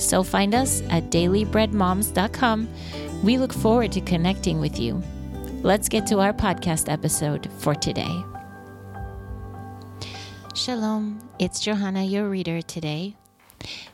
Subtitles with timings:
[0.00, 2.68] So find us at dailybreadmoms.com.
[3.22, 5.02] We look forward to connecting with you.
[5.62, 8.24] Let's get to our podcast episode for today.
[10.54, 13.16] Shalom, it's Johanna, your reader today.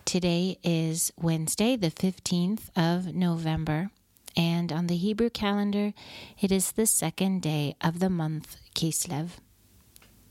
[0.05, 3.91] Today is Wednesday, the 15th of November,
[4.37, 5.93] and on the Hebrew calendar,
[6.41, 9.31] it is the second day of the month Kislev.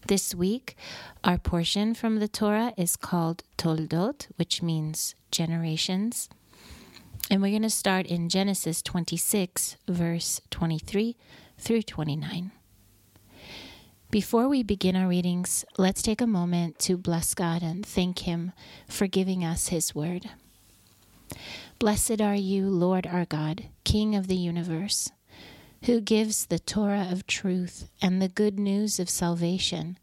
[0.08, 0.78] This week,
[1.24, 6.30] our portion from the Torah is called Toldot, which means generations.
[7.32, 11.16] And we're going to start in Genesis 26, verse 23
[11.58, 12.52] through 29.
[14.12, 18.52] Before we begin our readings, let's take a moment to bless God and thank Him
[18.88, 20.30] for giving us His word.
[21.80, 25.10] Blessed are you, Lord our God, King of the universe,
[25.86, 30.00] who gives the Torah of truth and the good news of salvation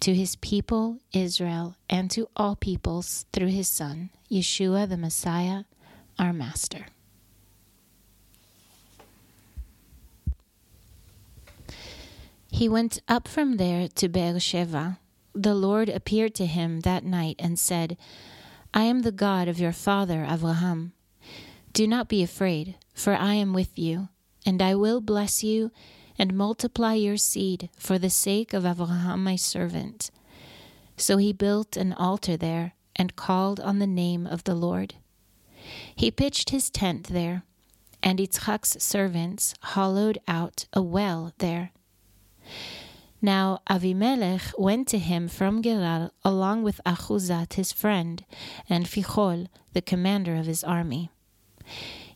[0.00, 5.64] to his people, Israel, and to all peoples through his Son, Yeshua the Messiah,
[6.18, 6.86] our Master.
[12.50, 14.98] He went up from there to Beersheba.
[15.34, 17.96] The Lord appeared to him that night and said,
[18.74, 20.92] I am the God of your father Abraham.
[21.72, 24.08] Do not be afraid, for I am with you,
[24.44, 25.70] and I will bless you
[26.18, 30.10] and multiply your seed for the sake of Abraham my servant.
[30.96, 34.94] So he built an altar there and called on the name of the Lord.
[35.94, 37.44] He pitched his tent there,
[38.02, 41.70] and Yitzchak's servants hollowed out a well there.
[43.20, 48.24] Now Avimelech went to him from Gerar along with Achuzat his friend,
[48.68, 51.10] and Fichol, the commander of his army.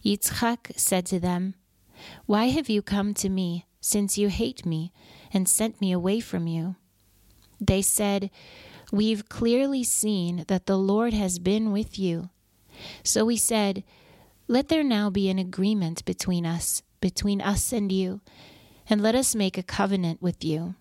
[0.05, 1.55] Yitzchak said to them,
[2.27, 4.93] Why have you come to me, since you hate me,
[5.33, 6.77] and sent me away from you?
[7.61, 8.31] They said,
[8.93, 12.31] We've clearly seen that the Lord has been with you.
[13.03, 13.83] So we said,
[14.49, 18.21] Let there now be an agreement between us, between us and you,
[18.89, 20.77] and let us make a covenant with you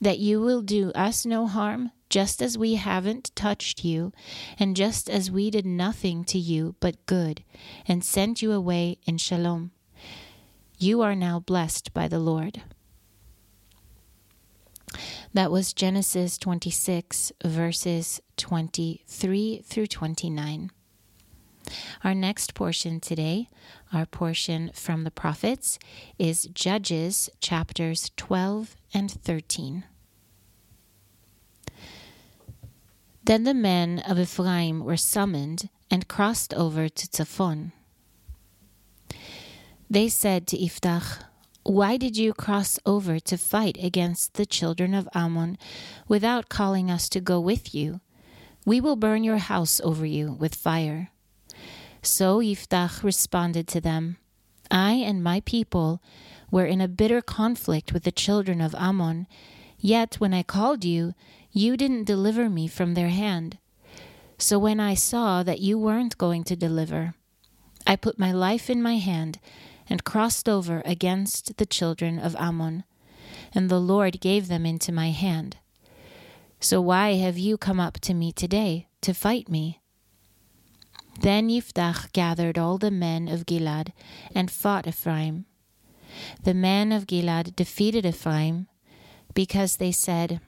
[0.00, 4.12] that you will do us no harm, just as we haven't touched you,
[4.58, 7.42] and just as we did nothing to you but good,
[7.86, 9.70] and sent you away in shalom.
[10.78, 12.62] You are now blessed by the Lord.
[15.34, 20.70] That was Genesis 26, verses 23 through 29.
[22.02, 23.48] Our next portion today,
[23.92, 25.78] our portion from the prophets,
[26.18, 29.84] is Judges chapters 12 and 13.
[33.24, 37.72] Then the men of Ephraim were summoned and crossed over to Tzafon.
[39.90, 41.22] They said to Iftach,
[41.62, 45.56] Why did you cross over to fight against the children of Ammon
[46.06, 48.00] without calling us to go with you?
[48.66, 51.08] We will burn your house over you with fire.
[52.02, 54.18] So Yiftach responded to them,
[54.70, 56.02] I and my people
[56.50, 59.26] were in a bitter conflict with the children of Ammon,
[59.78, 61.14] yet when I called you,
[61.50, 63.56] you didn't deliver me from their hand.
[64.36, 67.14] So when I saw that you weren't going to deliver,
[67.86, 69.38] I put my life in my hand
[69.88, 72.84] and crossed over against the children of Ammon,
[73.54, 75.56] and the Lord gave them into my hand.
[76.60, 79.80] So why have you come up to me today to fight me?
[81.20, 83.92] Then Yiftach gathered all the men of Gilad
[84.34, 85.46] and fought Ephraim.
[86.42, 88.68] The men of Gilad defeated Ephraim
[89.34, 90.40] because they said,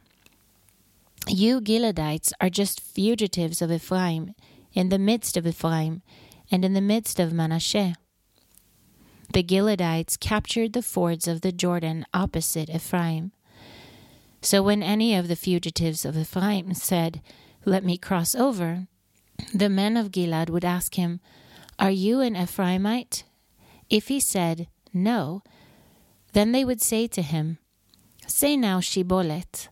[1.28, 4.34] You Giladites are just fugitives of Ephraim,
[4.72, 6.02] in the midst of Ephraim,
[6.50, 7.94] and in the midst of Manasseh.
[9.32, 13.31] The Giladites captured the fords of the Jordan opposite Ephraim.
[14.43, 17.21] So when any of the fugitives of Ephraim said,
[17.65, 18.88] Let me cross over,
[19.55, 21.21] the men of Gilad would ask him,
[21.79, 23.23] Are you an Ephraimite?
[23.88, 25.43] If he said, No,
[26.32, 27.59] then they would say to him,
[28.27, 29.69] Say now Shibolet.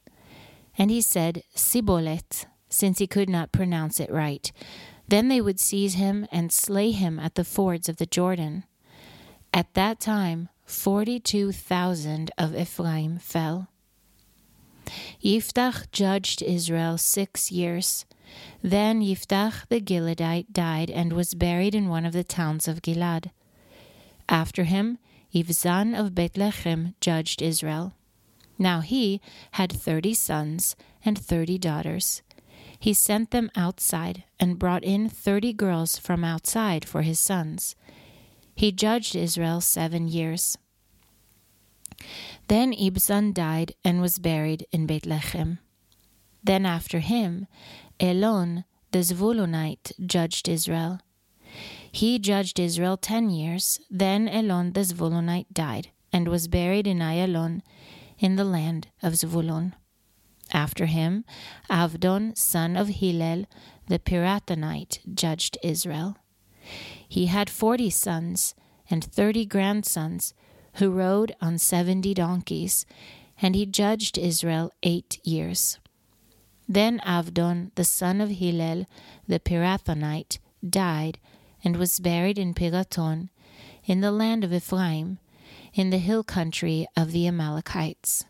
[0.77, 4.53] And he said, Sibolet, since he could not pronounce it right.
[5.09, 8.65] Then they would seize him and slay him at the fords of the Jordan.
[9.59, 13.67] At that time, forty two thousand of Ephraim fell.
[15.21, 18.07] Yiftach judged Israel six years.
[18.63, 23.33] Then Yiftach the Gileadite died and was buried in one of the towns of Gilad.
[24.29, 24.99] After him,
[25.35, 27.95] Ibzan of Bethlehem judged Israel.
[28.59, 29.21] Now he
[29.59, 32.23] had thirty sons and thirty daughters.
[32.79, 37.75] He sent them outside and brought in thirty girls from outside for his sons.
[38.59, 40.59] He judged Israel seven years.
[42.49, 45.61] Then Ibzan died and was buried in Bethlehem.
[46.43, 47.47] Then after him,
[48.01, 50.99] Elon the Zvulunite judged Israel.
[51.93, 53.79] He judged Israel ten years.
[53.89, 57.63] Then Elon the Zvulunite died and was buried in Ayalon
[58.19, 59.75] in the land of Zvulun.
[60.53, 61.25] After him,
[61.71, 63.45] Avdon, son of Hillel,
[63.87, 66.17] the Pirathonite, judged Israel.
[67.09, 68.55] He had forty sons
[68.91, 70.35] and thirty grandsons
[70.75, 72.87] who rode on seventy donkeys,
[73.41, 75.79] and he judged Israel eight years.
[76.69, 78.87] Then Avdon, the son of Hillel,
[79.27, 80.39] the Pirathonite,
[80.69, 81.19] died
[81.65, 83.31] and was buried in Piraton,
[83.85, 85.19] in the land of Ephraim,
[85.73, 88.27] in the hill country of the Amalekites.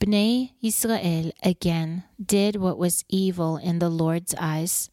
[0.00, 4.90] Bnei Israel again did what was evil in the Lord's eyes,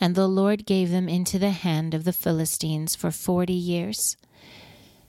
[0.00, 4.16] and the Lord gave them into the hand of the Philistines for forty years.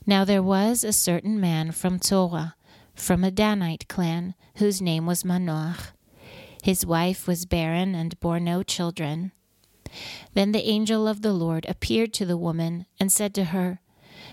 [0.04, 2.56] Now there was a certain man from Zorah,
[2.94, 5.92] from a Danite clan, whose name was Manoach.
[6.62, 9.32] His wife was barren and bore no children.
[10.34, 13.80] Then the angel of the Lord appeared to the woman and said to her,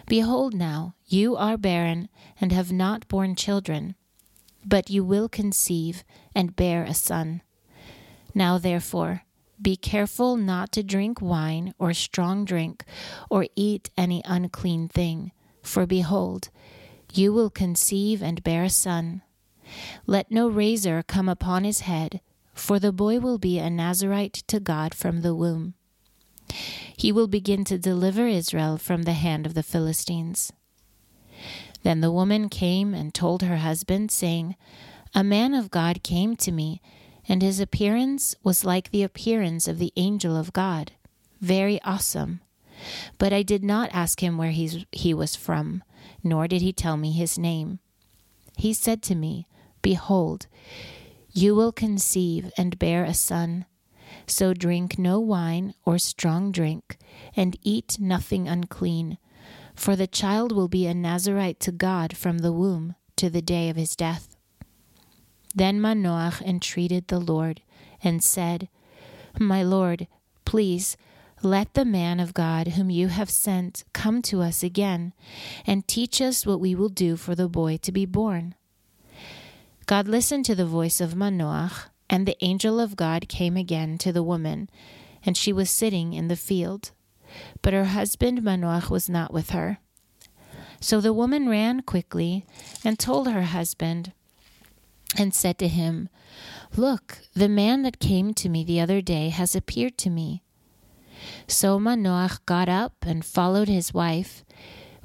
[0.07, 2.09] Behold, now you are barren
[2.41, 3.95] and have not borne children,
[4.65, 6.03] but you will conceive
[6.33, 7.41] and bear a son.
[8.33, 9.23] Now, therefore,
[9.61, 12.83] be careful not to drink wine or strong drink
[13.29, 15.31] or eat any unclean thing,
[15.61, 16.49] for behold,
[17.13, 19.21] you will conceive and bear a son.
[20.05, 22.19] Let no razor come upon his head
[22.55, 25.75] for the boy will be a Nazarite to God from the womb.
[26.97, 30.53] He will begin to deliver Israel from the hand of the Philistines.
[31.85, 34.55] Then the woman came and told her husband, saying,
[35.13, 36.81] A man of God came to me,
[37.29, 40.93] and his appearance was like the appearance of the angel of God,
[41.41, 42.41] very awesome.
[43.19, 45.83] But I did not ask him where he was from,
[46.23, 47.77] nor did he tell me his name.
[48.57, 49.45] He said to me,
[49.83, 50.47] Behold,
[51.33, 53.67] you will conceive and bear a son.
[54.25, 56.97] So drink no wine or strong drink,
[57.35, 59.19] and eat nothing unclean,
[59.75, 63.69] for the child will be a Nazarite to God from the womb to the day
[63.69, 64.35] of his death.
[65.53, 67.61] Then Manoach entreated the Lord,
[68.03, 68.67] and said,
[69.39, 70.07] My Lord,
[70.43, 70.97] please
[71.41, 75.13] let the man of God whom you have sent come to us again,
[75.65, 78.55] and teach us what we will do for the boy to be born.
[79.85, 84.11] God listened to the voice of Manoach, and the angel of God came again to
[84.11, 84.69] the woman,
[85.23, 86.91] and she was sitting in the field.
[87.61, 89.79] But her husband Manoach was not with her.
[90.79, 92.45] So the woman ran quickly
[92.83, 94.11] and told her husband,
[95.17, 96.09] and said to him,
[96.75, 100.43] Look, the man that came to me the other day has appeared to me.
[101.47, 104.43] So Manoach got up and followed his wife.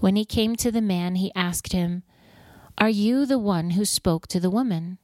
[0.00, 2.02] When he came to the man, he asked him,
[2.80, 4.96] are you the one who spoke to the woman?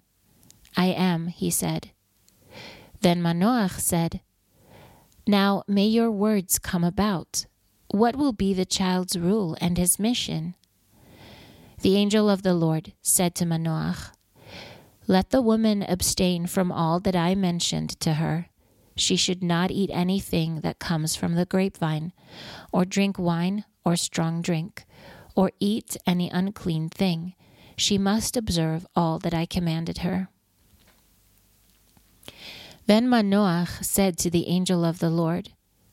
[0.78, 1.90] I am, he said.
[3.02, 4.22] Then Manoach said,
[5.26, 7.46] Now may your words come about.
[7.88, 10.54] What will be the child's rule and his mission?
[11.82, 14.12] The angel of the Lord said to Manoach,
[15.06, 18.46] Let the woman abstain from all that I mentioned to her.
[18.96, 22.12] She should not eat anything that comes from the grapevine,
[22.72, 24.84] or drink wine or strong drink,
[25.34, 27.34] or eat any unclean thing
[27.76, 30.28] she must observe all that I commanded her.
[32.86, 35.50] Then Manoach said to the angel of the Lord,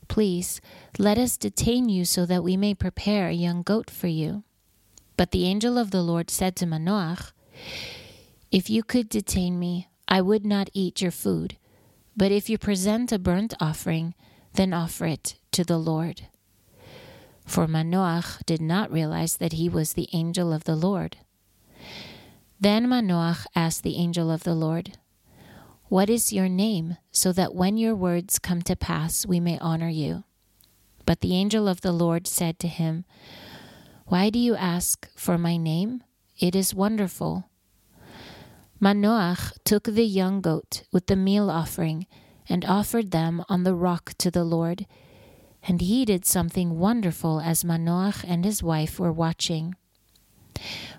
[0.08, 0.62] Please,
[1.00, 4.44] let us detain you so that we may prepare a young goat for you.
[5.18, 7.32] But the angel of the Lord said to Manoach,
[8.52, 11.58] If you could detain me, I would not eat your food.
[12.16, 14.14] But if you present a burnt offering,
[14.54, 16.28] then offer it to the Lord.
[17.46, 21.18] For Manoach did not realize that he was the angel of the Lord.
[22.60, 24.98] Then Manoach asked the angel of the Lord,
[25.94, 29.90] What is your name, so that when your words come to pass, we may honor
[29.90, 30.24] you?
[31.06, 33.06] But the angel of the Lord said to him,
[34.08, 36.02] Why do you ask for my name?
[36.40, 37.48] It is wonderful.
[38.82, 42.08] Manoach took the young goat with the meal offering
[42.50, 44.88] and offered them on the rock to the Lord.
[45.62, 49.76] And he did something wonderful as Manoach and his wife were watching.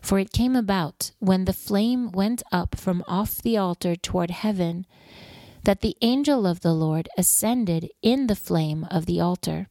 [0.03, 4.87] For it came about, when the flame went up from off the altar toward heaven,
[5.65, 9.67] that the angel of the Lord ascended in the flame of the altar.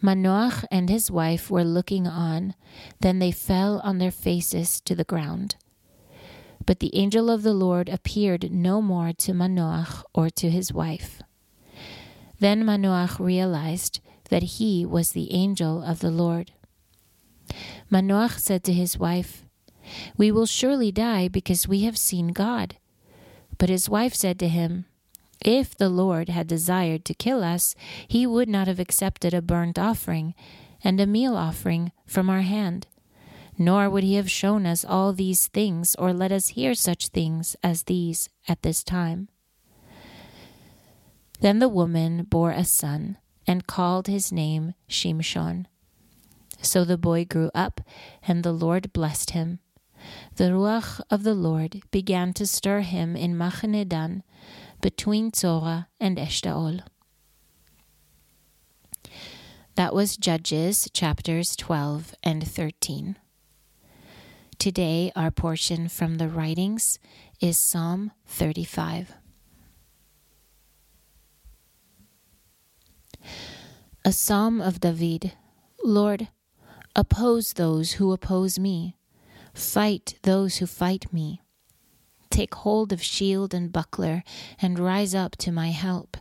[0.00, 2.54] Manoach and his wife were looking on,
[3.00, 5.56] then they fell on their faces to the ground.
[6.64, 11.20] But the angel of the Lord appeared no more to Manoach or to his wife.
[12.38, 14.00] Then Manoach realized
[14.30, 16.52] that he was the angel of the Lord.
[17.90, 19.44] Manoach said to his wife,
[20.16, 22.76] We will surely die because we have seen God.
[23.58, 24.86] But his wife said to him,
[25.44, 27.74] If the Lord had desired to kill us,
[28.06, 30.34] he would not have accepted a burnt offering
[30.82, 32.86] and a meal offering from our hand.
[33.58, 37.56] Nor would he have shown us all these things or let us hear such things
[37.62, 39.28] as these at this time.
[41.40, 45.66] Then the woman bore a son and called his name Shimshon.
[46.62, 47.80] So the boy grew up,
[48.26, 49.60] and the Lord blessed him.
[50.36, 54.22] The Ruach of the Lord began to stir him in Machane Dan,
[54.80, 56.82] between Zorah and Eshtaol.
[59.74, 63.16] That was Judges chapters 12 and 13.
[64.58, 66.98] Today, our portion from the writings
[67.40, 69.14] is Psalm 35.
[74.04, 75.32] A Psalm of David.
[75.82, 76.28] Lord,
[76.96, 78.96] Oppose those who oppose me.
[79.54, 81.40] Fight those who fight me.
[82.30, 84.24] Take hold of shield and buckler,
[84.60, 86.16] and rise up to my help.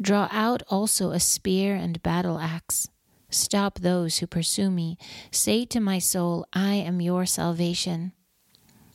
[0.00, 2.88] Draw out also a spear and battle axe.
[3.30, 4.98] Stop those who pursue me.
[5.30, 8.12] Say to my soul, I am your salvation.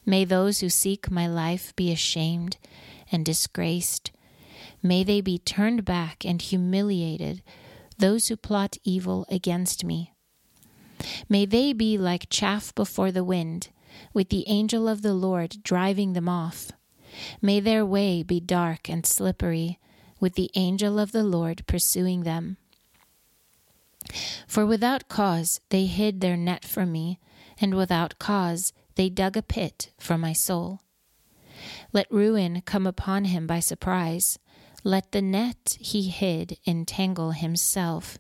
[0.06, 2.58] May those who seek my life be ashamed
[3.12, 4.12] and disgraced.
[4.82, 7.44] May they be turned back and humiliated,
[7.98, 10.14] those who plot evil against me.
[11.30, 13.70] May they be like chaff before the wind,
[14.14, 16.72] with the angel of the Lord driving them off.
[17.42, 19.80] May their way be dark and slippery,
[20.20, 22.58] with the angel of the Lord pursuing them.
[24.48, 27.20] For without cause they hid their net from me,
[27.60, 30.82] and without cause they dug a pit for my soul.
[31.92, 34.40] Let ruin come upon him by surprise.
[34.84, 38.18] Let the net he hid entangle himself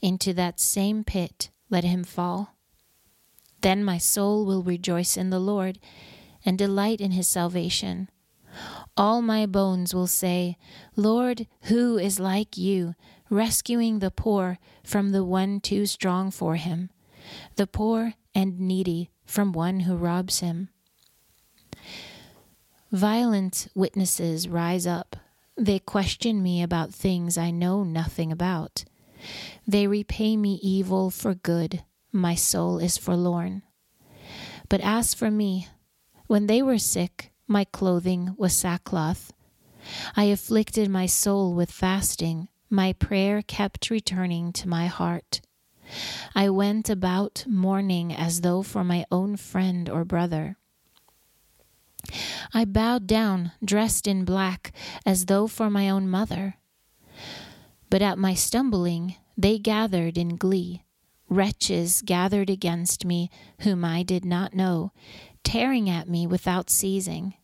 [0.00, 2.54] into that same pit let him fall.
[3.60, 5.80] Then my soul will rejoice in the Lord
[6.46, 8.08] and delight in his salvation.
[8.96, 10.56] All my bones will say,
[10.94, 12.94] Lord, who is like you,
[13.28, 16.90] rescuing the poor from the one too strong for him,
[17.56, 20.68] the poor and needy from one who robs him?
[22.92, 25.16] Violent witnesses rise up.
[25.56, 28.84] They question me about things I know nothing about.
[29.66, 31.84] They repay me evil for good.
[32.12, 33.62] My soul is forlorn.
[34.68, 35.68] But as for me,
[36.26, 39.32] when they were sick, my clothing was sackcloth.
[40.16, 42.48] I afflicted my soul with fasting.
[42.70, 45.40] My prayer kept returning to my heart.
[46.34, 50.56] I went about mourning as though for my own friend or brother.
[52.52, 54.72] I bowed down, dressed in black,
[55.04, 56.56] as though for my own mother.
[57.94, 60.82] But at my stumbling, they gathered in glee.
[61.28, 64.90] Wretches gathered against me, whom I did not know,
[65.44, 67.34] tearing at me without ceasing.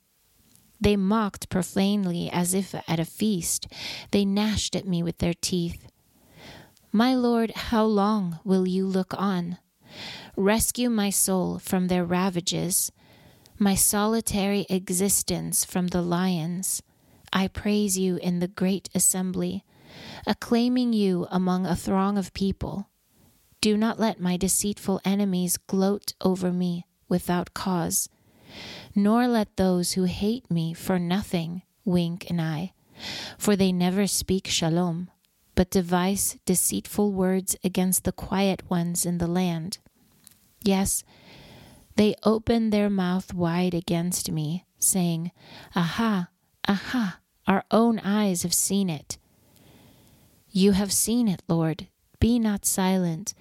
[0.80, 3.69] They mocked profanely as if at a feast.
[4.11, 5.87] They gnashed at me with their teeth.
[6.90, 9.59] My Lord, how long will you look on?
[10.37, 12.90] Rescue my soul from their ravages,
[13.57, 16.83] my solitary existence from the lions.
[17.33, 19.64] I praise you in the great assembly
[20.26, 22.88] acclaiming you among a throng of people.
[23.61, 28.09] Do not let my deceitful enemies gloat over me without cause,
[28.95, 32.73] nor let those who hate me for nothing wink an eye,
[33.37, 35.11] for they never speak shalom,
[35.54, 39.78] but devise deceitful words against the quiet ones in the land.
[40.62, 41.04] Yes,
[41.97, 45.33] they open their mouth wide against me, saying,
[45.75, 46.28] Aha,
[46.66, 49.19] aha, our own eyes have seen it.
[50.52, 51.87] You have seen it, Lord.
[52.19, 53.35] Be not silent.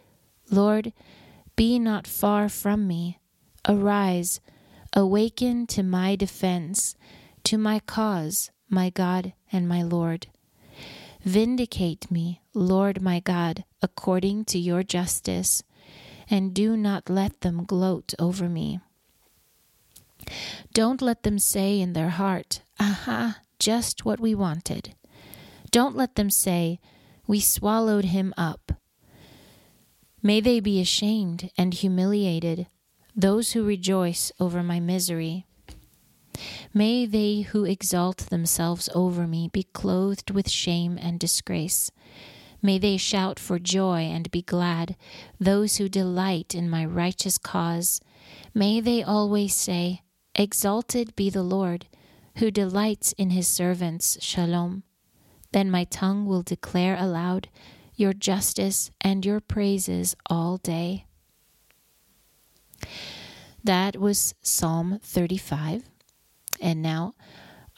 [0.52, 0.94] Lord,
[1.56, 3.20] be not far from me.
[3.68, 4.40] Arise,
[4.94, 6.96] awaken to my defense,
[7.44, 10.28] to my cause, my God and my Lord.
[11.24, 15.64] Vindicate me, Lord my God, according to your justice,
[16.30, 18.80] and do not let them gloat over me.
[20.74, 24.96] Don't let them say in their heart, Aha, just what we wanted.
[25.72, 26.80] Don't let them say,
[27.30, 28.72] We swallowed him up.
[30.24, 32.66] May they be ashamed and humiliated,
[33.16, 35.46] those who rejoice over my misery.
[36.74, 41.92] May they who exalt themselves over me be clothed with shame and disgrace.
[42.64, 44.96] May they shout for joy and be glad,
[45.40, 48.02] those who delight in my righteous cause.
[48.56, 50.02] May they always say,
[50.34, 51.86] Exalted be the Lord,
[52.38, 54.18] who delights in his servants.
[54.20, 54.82] Shalom.
[55.52, 57.50] Then my tongue will declare aloud
[57.96, 61.06] your justice and your praises all day.
[63.64, 65.84] That was Psalm 35.
[66.62, 67.14] And now,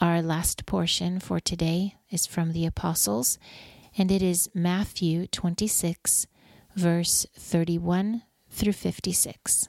[0.00, 3.38] our last portion for today is from the Apostles,
[3.96, 6.26] and it is Matthew 26,
[6.76, 9.68] verse 31 through 56.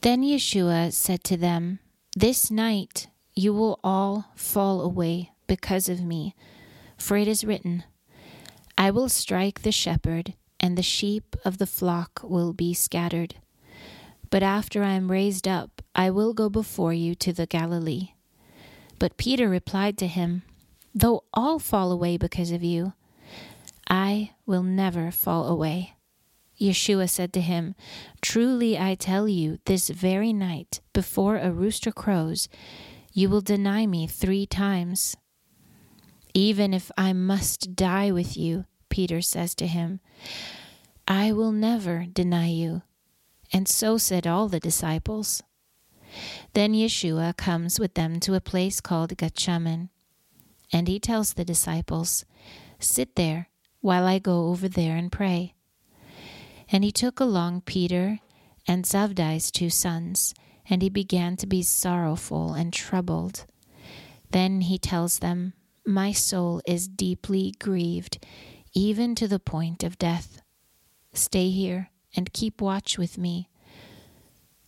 [0.00, 1.78] Then Yeshua said to them,
[2.14, 6.34] This night you will all fall away because of me,
[6.96, 7.84] for it is written,
[8.76, 13.36] I will strike the shepherd, and the sheep of the flock will be scattered.
[14.30, 18.10] But after I am raised up, I will go before you to the Galilee.
[18.98, 20.42] But Peter replied to him,
[20.94, 22.94] Though all fall away because of you,
[23.88, 25.94] I will never fall away.
[26.60, 27.74] Yeshua said to him,
[28.22, 32.48] Truly I tell you, this very night, before a rooster crows,
[33.14, 35.16] you will deny me three times.
[36.34, 40.00] Even if I must die with you, Peter says to him,
[41.06, 42.82] I will never deny you.
[43.52, 45.42] And so said all the disciples.
[46.54, 49.90] Then Yeshua comes with them to a place called Gethsemane,
[50.72, 52.24] and he tells the disciples,
[52.80, 53.48] Sit there
[53.80, 55.54] while I go over there and pray.
[56.70, 58.18] And he took along Peter
[58.66, 60.34] and Zabdi's two sons,
[60.68, 63.46] and he began to be sorrowful and troubled.
[64.30, 65.52] Then he tells them,
[65.86, 68.24] My soul is deeply grieved,
[68.74, 70.40] even to the point of death.
[71.12, 73.48] Stay here and keep watch with me.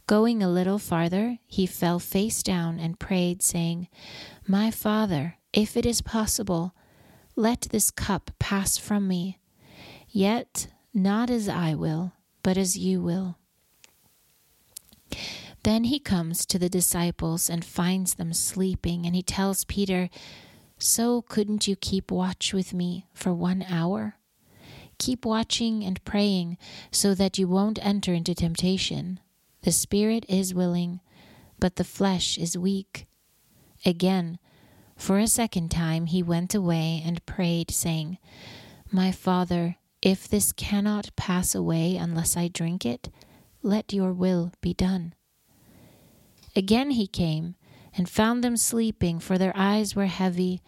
[0.07, 3.89] Going a little farther, he fell face down and prayed, saying,
[4.47, 6.75] My Father, if it is possible,
[7.35, 9.39] let this cup pass from me.
[10.09, 13.37] Yet not as I will, but as you will.
[15.67, 20.09] Then he comes to the disciples and finds them sleeping, and he tells Peter,
[20.79, 24.15] So couldn't you keep watch with me for one hour?
[24.99, 26.57] Keep watching and praying
[26.93, 29.19] so that you won't enter into temptation.
[29.63, 31.01] The spirit is willing,
[31.59, 33.09] but the flesh is weak.
[33.85, 34.39] Again,
[34.97, 38.19] for a second time, he went away and prayed, saying,
[38.93, 43.09] My Father, if this cannot pass away unless I drink it,
[43.65, 45.16] let your will be done.
[46.57, 47.55] Again he came
[47.97, 50.63] and found them sleeping, for their eyes were heavy.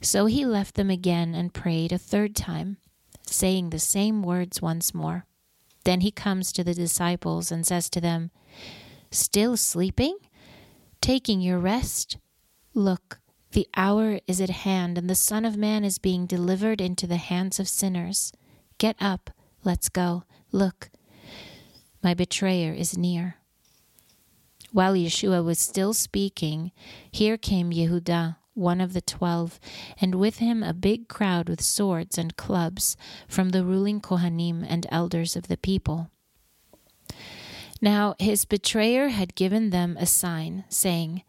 [0.00, 2.78] So he left them again and prayed a third time
[3.26, 5.26] saying the same words once more.
[5.84, 8.30] Then he comes to the disciples and says to them,
[9.10, 10.16] Still sleeping?
[11.00, 12.18] Taking your rest?
[12.74, 13.18] Look,
[13.50, 17.16] the hour is at hand, and the Son of Man is being delivered into the
[17.16, 18.32] hands of sinners.
[18.78, 19.30] Get up,
[19.64, 20.24] let's go.
[20.52, 20.90] Look,
[22.02, 23.41] my betrayer is near.
[24.72, 26.72] While Yeshua was still speaking,
[27.10, 29.60] here came Yehuda, one of the twelve,
[30.00, 32.96] and with him a big crowd with swords and clubs
[33.28, 36.10] from the ruling Kohanim and elders of the people.
[37.82, 41.22] Now his betrayer had given them a sign, saying,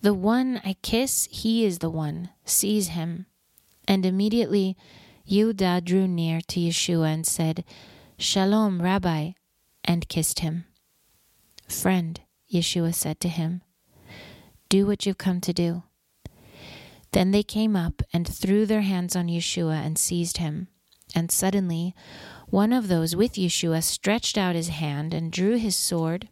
[0.00, 3.26] The one I kiss, he is the one, seize him.
[3.88, 4.76] And immediately
[5.28, 7.64] Yehuda drew near to Yeshua and said,
[8.16, 9.32] Shalom, Rabbi,
[9.82, 10.66] and kissed him.
[11.68, 12.20] Friend,
[12.52, 13.62] Yeshua said to him,
[14.68, 15.82] Do what you've come to do.
[17.12, 20.68] Then they came up and threw their hands on Yeshua and seized him.
[21.14, 21.94] And suddenly
[22.48, 26.28] one of those with Yeshua stretched out his hand and drew his sword,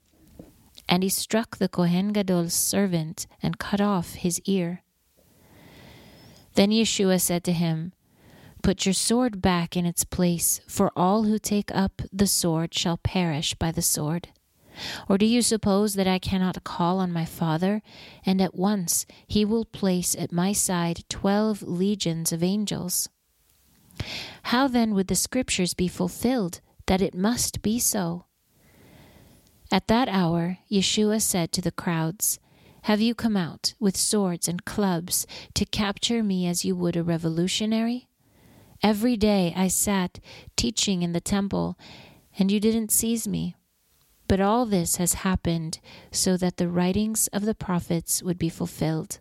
[0.89, 4.83] and he struck the Kohen Gadol's servant and cut off his ear.
[6.55, 7.93] Then Yeshua said to him,
[8.63, 12.97] Put your sword back in its place, for all who take up the sword shall
[12.97, 14.29] perish by the sword.
[15.09, 17.83] Or do you suppose that I cannot call on my Father,
[18.25, 23.09] and at once he will place at my side twelve legions of angels?
[24.45, 28.27] How then would the Scriptures be fulfilled that it must be so?
[29.71, 32.39] At that hour, Yeshua said to the crowds,
[32.83, 37.03] Have you come out with swords and clubs to capture me as you would a
[37.03, 38.09] revolutionary?
[38.83, 40.21] Every day I sat
[40.57, 41.79] teaching in the temple,
[42.39, 43.57] and you didn't seize me.
[44.27, 49.21] But all this has happened so that the writings of the prophets would be fulfilled.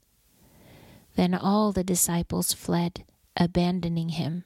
[1.16, 3.04] Then all the disciples fled,
[3.38, 4.46] abandoning him.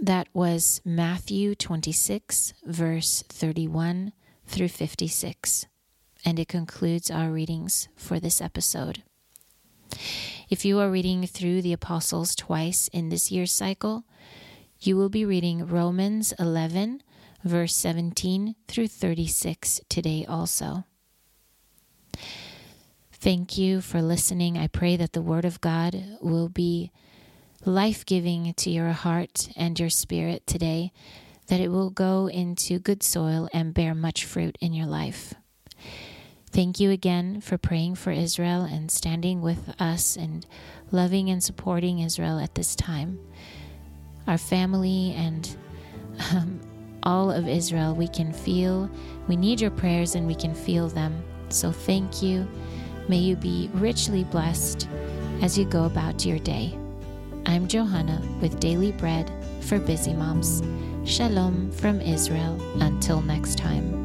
[0.00, 4.12] That was Matthew 26, verse 31
[4.46, 5.66] through 56,
[6.24, 9.02] and it concludes our readings for this episode.
[10.48, 14.04] If you are reading through the Apostles twice in this year's cycle,
[14.80, 17.02] you will be reading Romans 11,
[17.44, 20.84] verse 17 through 36 today also.
[23.12, 24.56] Thank you for listening.
[24.56, 26.90] I pray that the Word of God will be
[27.66, 30.92] life giving to your heart and your spirit today,
[31.48, 35.34] that it will go into good soil and bear much fruit in your life.
[36.50, 40.46] Thank you again for praying for Israel and standing with us and
[40.90, 43.20] loving and supporting Israel at this time.
[44.30, 45.56] Our family and
[46.30, 46.60] um,
[47.02, 48.88] all of Israel, we can feel,
[49.26, 51.20] we need your prayers and we can feel them.
[51.48, 52.46] So thank you.
[53.08, 54.88] May you be richly blessed
[55.42, 56.78] as you go about your day.
[57.46, 59.28] I'm Johanna with Daily Bread
[59.62, 60.62] for Busy Moms.
[61.04, 62.56] Shalom from Israel.
[62.80, 63.99] Until next time.